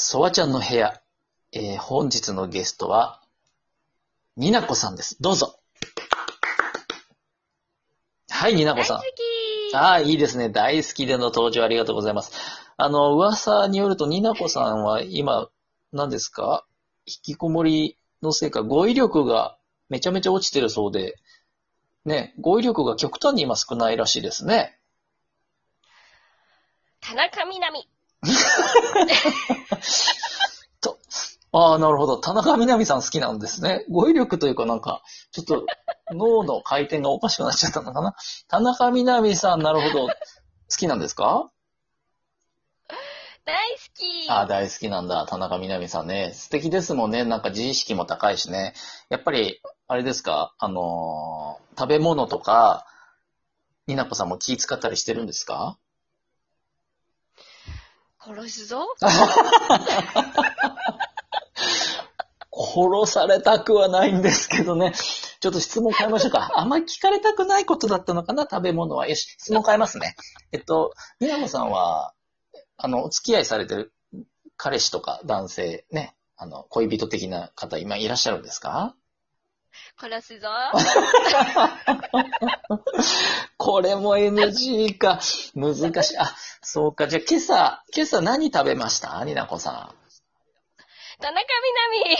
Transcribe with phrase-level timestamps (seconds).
[0.00, 1.02] ソワちゃんの部屋、
[1.50, 3.20] えー本日のゲストは、
[4.36, 5.20] になこさんです。
[5.20, 5.58] どうぞ。
[8.30, 9.06] はい、になこさん大好。
[9.72, 10.50] きああ、いいですね。
[10.50, 12.30] 大好きでの登場ありがとうございます。
[12.76, 15.48] あの、噂によると、になこさんは今、
[15.92, 16.64] 何ですか？
[17.04, 19.58] 引きこもりのせいか、語彙力が
[19.88, 21.16] めちゃめちゃ落ちてるそうで、
[22.04, 24.78] ね、語彙力が極端に今少ないらしいですね。
[27.00, 27.88] 田中みなみ。
[30.80, 30.98] と、
[31.52, 32.18] ああ、なるほど。
[32.18, 33.84] 田中みな実さん好きなんですね。
[33.90, 35.02] 語彙力というかなんか、
[35.32, 35.64] ちょっと
[36.12, 38.14] 脳の回転がおかしくなっちゃったのかな。
[38.48, 40.08] 田中みな実さん、なるほど。
[40.08, 40.12] 好
[40.76, 41.50] きなんですか？
[43.44, 44.30] 大好き。
[44.30, 45.26] ああ、大好きなんだ。
[45.26, 46.32] 田中みな実さんね。
[46.34, 47.24] 素敵ですもんね。
[47.24, 48.74] なんか自意識も高いしね。
[49.08, 50.54] やっぱり、あれですか？
[50.58, 52.84] あのー食べ物とか、
[53.86, 55.78] になこさんも気使ったりしてるんですか？
[58.20, 58.86] 殺すぞ。
[62.50, 64.92] 殺されたくはないんですけどね。
[65.40, 66.50] ちょっと質問変えましょうか。
[66.58, 69.06] あんまり聞かれたくないことだったのかな、食べ物は。
[69.08, 70.16] よし、質問変えますね。
[70.52, 72.12] えっと、宮野さんは、
[72.76, 73.92] あの、お付き合いされてる
[74.56, 78.94] 彼氏とか男性、ね、あの、恋人的な方、今いらっしゃるんですか？
[80.00, 80.48] 殺すぞ。
[83.56, 85.20] これも NG か。
[85.54, 86.18] 難しい。
[86.18, 87.08] あ、そうか。
[87.08, 89.22] じゃあ今朝、今朝何食べました？
[89.24, 89.94] ニナコさん。
[91.20, 92.16] 田中みなみ。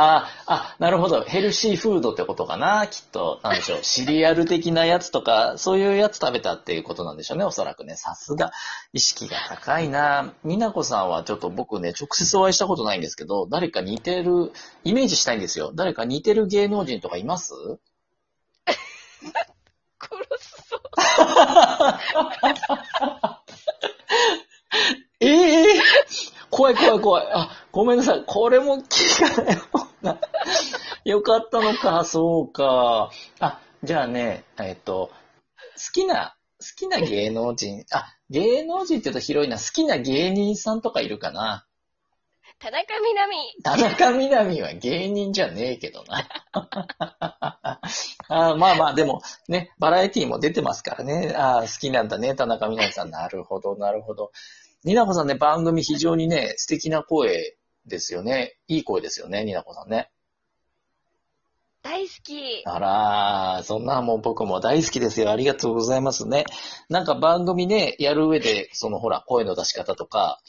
[0.00, 1.22] あ、あ、なるほど。
[1.22, 3.40] ヘルシーフードってことかな、きっと。
[3.42, 3.80] なんでしょう。
[3.82, 7.96] シリアル的なやつとか、そういうやつ食べたっていうことなんでしょうね、おそらくね。
[7.96, 8.52] さすが、
[8.92, 10.34] 意識が高いな。
[10.44, 14.52] になこさんはちょっと僕ね、直接お会いしたことないんですけど、誰か似てる、
[14.84, 15.72] イメージしたいんですよ。
[15.74, 17.52] 誰か似てる芸能人とかいます？
[20.00, 20.80] 殺すぞ。
[25.20, 25.80] ええ
[26.50, 27.26] 怖い怖い怖い。
[27.32, 28.24] あ、ごめんなさい。
[28.26, 30.20] これも聞かない方が
[31.04, 33.10] よかったのか、そうか。
[33.40, 35.10] あ、じゃあね、えっと、
[35.76, 39.58] 好きな、好きな芸能人、あ、芸能人って言うと広いな。
[39.58, 41.64] 好きな芸人さんとかいるかな。
[42.58, 43.36] 田中みなみ。
[43.62, 46.28] 田中みな実は芸人じゃねえけどな。
[48.28, 51.32] あまあまあ、でもね、バラエティも出てますからね。
[51.36, 53.10] あ好きなんだね、田中みな実さん。
[53.10, 54.32] なるほど、なるほど。
[54.82, 57.56] になこさんね、番組非常にね、素敵な声
[57.88, 58.56] ですよね。
[58.68, 60.10] いい声ですよね、になこさんね。
[61.82, 62.62] 大好き。
[62.66, 65.30] あらー、そんなもう僕も大好きですよ。
[65.30, 66.44] ありがとうございますね。
[66.88, 70.40] なんか番組ね、やる上で、そのほら、声の出し方とか、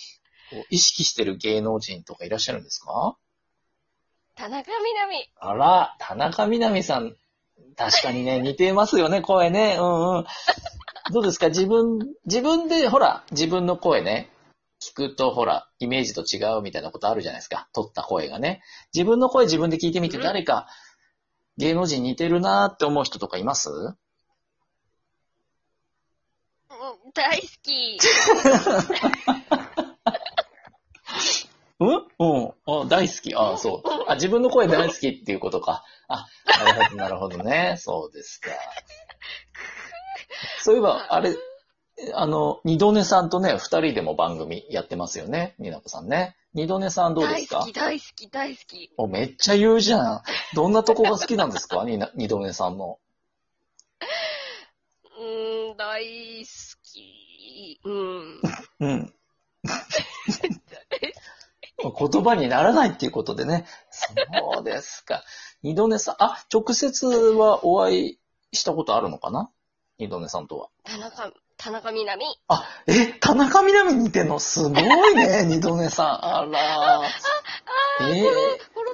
[0.50, 3.16] こう意識してる芸能人とかいらっしゃるんですか？
[4.36, 5.30] 田中みなみ。
[5.40, 7.16] あら、田中みな実さん、
[7.78, 9.78] 確かにね、 似てますよね、声ね。
[9.80, 10.26] うんうん。
[11.14, 11.50] どうですか？
[11.50, 14.30] 自分、自分で、ほら、自分の声ね、
[14.82, 17.68] 聞くと、ほら、イメージと違うみたいなことあるじゃないですか。
[17.74, 18.62] 撮った声がね。
[18.94, 20.68] 自分の声自分で聞いてみて、うん誰か、
[21.58, 23.70] 芸能人似てるなーって思う人とかいます？
[23.70, 23.96] うん
[27.14, 27.98] 大好き。
[31.82, 32.54] うんうん。
[32.66, 33.34] あ大好き。
[33.36, 33.90] あそう。
[34.08, 35.84] あ、自分の声大好きっていうことか。
[36.08, 37.76] あ、なるほど、なるほどね。
[37.78, 38.52] そうですか。
[40.62, 41.36] そういえば、あれ、
[42.14, 45.56] あの、二度寝さんとね、二人でも番組やってますよね。
[45.60, 46.36] になこさんね。
[46.54, 47.60] 二度寝さんどうですか？
[47.60, 48.92] 大好き、大好き、大好き。
[48.98, 50.22] お、めっちゃ言うじゃん。
[50.56, 51.84] どんなとこが好きなんですか？
[52.16, 53.00] 二度寝さんの。
[55.20, 56.04] うーん、大
[56.40, 56.50] 好
[56.84, 57.80] き。
[57.84, 58.42] うん。
[58.80, 59.14] うん。
[61.81, 63.66] 言葉にならないっていうことでね。
[63.92, 64.14] そ
[64.62, 65.24] うですか。
[65.62, 68.20] 二度寝さん、あ、直接はお会い
[68.54, 69.50] したことあるのかな？
[69.98, 70.70] 二度寝さんとは。
[70.84, 71.31] 田中、
[71.62, 72.24] 田中みなみ。
[72.47, 74.40] あ、え、田中みな実似てんの？
[74.40, 74.70] すご
[75.09, 76.08] いね、 二度寝さん。
[76.25, 77.02] あら。
[77.02, 78.31] あー、えー殺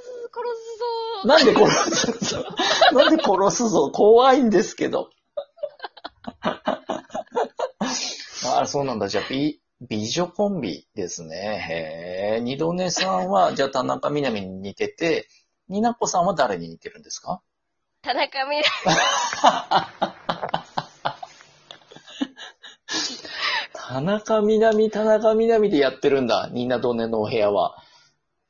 [0.02, 1.28] す、殺すぞ。
[1.28, 2.44] なんで殺すぞ。
[2.92, 3.92] なんで殺すぞ。
[3.92, 5.12] 怖いんですけど。
[8.58, 9.08] あそうなんだ。
[9.10, 11.38] じゃあ、美、美女コンビですね。
[11.70, 12.42] へえ。
[12.42, 15.28] 二度寝さんは、じゃあ田中みな実に似てて、
[15.70, 17.42] になこさんは誰に似てるんですか？
[18.02, 18.64] 田中みな
[23.88, 26.50] 田中みな実、田中みな実でやってるんだ。
[26.52, 27.78] ニナドネのお部屋は。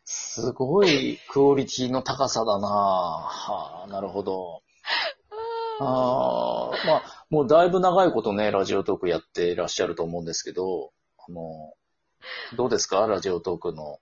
[0.06, 4.62] すごいクオリティの高さだなはあ、なるほど。
[5.80, 10.92] ああ、まあ、もうだいぶ長いことね、ラジオトークやっていらっしゃると思うんですけど、
[11.28, 11.74] あの、
[12.56, 13.06] どうですか？
[13.08, 14.00] ラジオトークの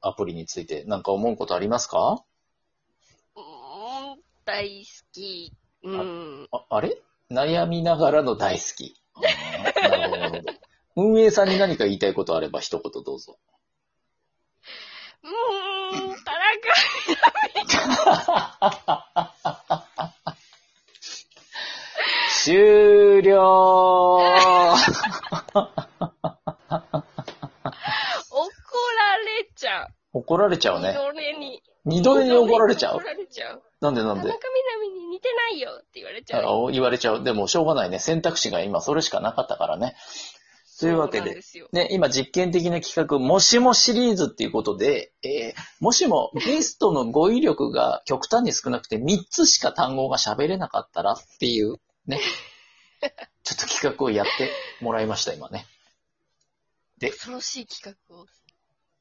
[0.00, 0.84] アプリについて。
[0.84, 2.24] なんか思うことありますか？
[3.36, 5.52] うーん、大好き。
[5.84, 6.48] うん。
[6.50, 7.00] ああれ？
[7.30, 8.96] 悩みながらの大好き。
[9.82, 10.42] なるほど。
[10.96, 13.36] 運営さんに何か言いたいことあれば一言どうぞ。
[15.22, 15.30] うー
[15.96, 16.38] ん、田中
[22.44, 23.38] 終了。
[28.30, 28.46] 怒
[28.96, 29.88] られちゃう。
[30.12, 30.88] 怒られちゃうね。
[30.88, 31.62] 二度寝に。
[31.86, 32.96] 二度目に怒られちゃう。
[32.96, 33.62] 怒られちゃう。
[33.80, 34.22] なんでなんで？
[34.22, 36.66] 田中みな実に似てないよって言われちゃう。
[36.68, 37.24] あ言われちゃう。
[37.24, 37.98] でもしょうがないね。
[37.98, 39.96] 選択肢が今それしかなかったからね。
[40.78, 41.40] というわけで。
[41.72, 51.76] ね、今実験的な企画、もしもシリーズっていうことで、えーもしもゲストの語彙力が極端に少なくて3つしか単語が喋れなかったらっていう、
[52.06, 52.20] ね、
[53.44, 54.50] ちょっと企画をやって
[54.80, 55.66] もらいました、今ね。
[57.00, 58.26] 恐ろしい企画を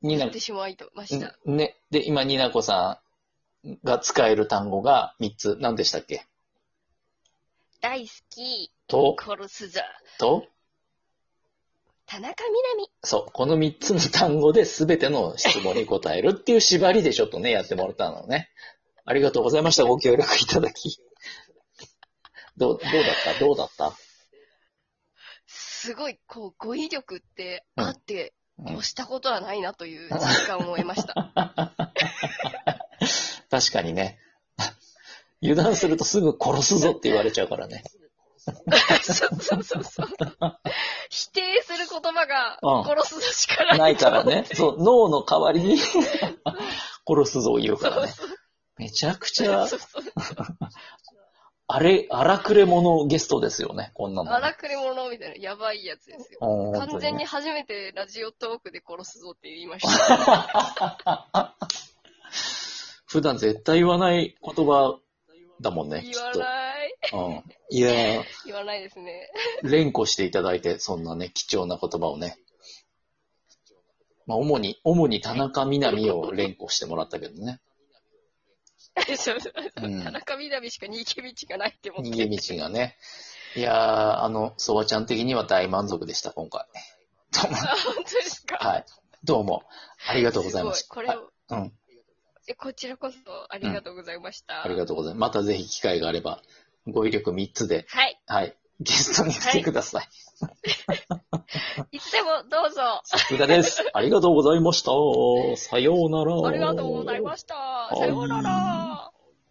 [0.01, 1.37] ニナやってしまいました。
[1.49, 3.01] んね、で、今、ニナコさ
[3.65, 5.57] んが使える単語が3つ。
[5.59, 6.25] 何でしたっけ？
[7.79, 9.81] 大好き、と、殺すぞ。
[10.19, 10.45] と、
[12.05, 12.91] 田中みな実。
[13.03, 18.49] そう、この3つの単語で全ての質問に答えるっていう縛りでちょっとね、やってもらったのね。
[19.05, 19.85] ありがとうございました。
[19.85, 20.99] ご協力いただき。
[22.57, 23.39] どう、どうだった？
[23.39, 23.93] どうだった？
[25.47, 31.31] すごい、こう、語彙力ってうんあって、ううしたことはないなという実感を得ました。
[33.49, 34.19] 確かにね。
[35.41, 37.83] 油断するとすぐ殺すぞって言われちゃうからね。
[39.01, 40.07] そうそうそうそう。
[41.09, 43.79] 否定する言葉がうん殺すぞしかない。
[43.79, 44.45] ないからね。
[44.53, 45.77] そう、脳の代わりに
[47.07, 48.13] 殺すぞを言うからね。
[48.77, 50.03] めちゃくちゃそうそう
[51.67, 54.35] あれ、荒くれ者ゲストですよね、こんなのね。
[54.35, 56.39] 荒くれ者みたいな、やばいやつですよ。
[56.41, 57.25] うん完全に。
[57.25, 61.55] 初めてラジオトークで殺すぞって言いました。
[63.07, 64.99] 普段絶対言わない言葉
[65.61, 66.31] だもんね、き言わ。
[66.31, 66.62] ない。
[67.13, 67.43] うん。
[67.69, 69.29] いやー、言わないですね。
[69.63, 72.37] 連呼していただいて、そんなね、貴重な言葉をね。
[74.25, 77.59] まあ、主に、主に田中みな実を連呼してもらったけどね。
[79.17, 82.09] そうそううん田中みな実しか逃げ道がないって思って。
[82.09, 82.97] 逃げ道がね。
[83.55, 86.65] いやー、あの、ソワちゃん的には大満足でした、今回。
[87.31, 87.57] どうも。
[87.57, 88.57] あ、本当ですか？
[88.57, 88.85] はい。
[89.23, 89.63] どうも。
[90.07, 90.85] ありがとうございました。
[90.85, 91.73] すごいこれを、うん。
[92.47, 93.17] えこちらこそ
[93.49, 94.63] ありがとうございました。
[94.63, 95.19] ありがとうございます。
[95.19, 96.41] またぜひ機会があれば、
[96.87, 98.19] 語彙力3つで、はい。
[98.27, 98.55] はい。
[98.79, 100.09] ゲストに来てください。
[101.91, 103.01] いつでもどうぞ。
[103.05, 103.83] さすがです。
[103.93, 104.91] ありがとうございました。
[105.57, 106.47] さようなら。
[106.47, 107.89] ありがとうございました。
[107.95, 108.92] さようなら。